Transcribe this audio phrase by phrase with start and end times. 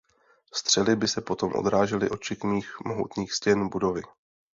[0.53, 4.01] Střely by se potom odrážely od šikmých mohutných stěn budovy.